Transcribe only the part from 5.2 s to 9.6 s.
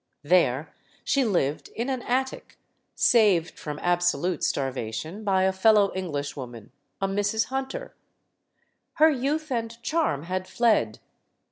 by a fellow Englishwoman, a Mrs. Hunter. Her youth